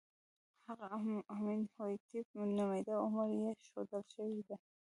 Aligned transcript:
هغه 0.67 0.85
امین 1.35 1.59
هوټېپ 1.75 2.27
نومېده 2.57 2.93
او 2.97 3.03
عمر 3.07 3.29
یې 3.41 3.51
ښودل 3.67 4.03
شوی 4.13 4.41
دی. 4.47 4.55